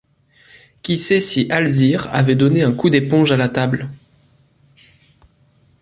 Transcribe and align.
Qui 0.81 0.97
sait 0.97 1.21
si 1.21 1.45
Alzire 1.51 2.07
avait 2.11 2.33
donné 2.35 2.63
un 2.63 2.71
coup 2.71 2.89
d’éponge 2.89 3.31
à 3.31 3.37
la 3.37 3.49
table? 3.49 3.87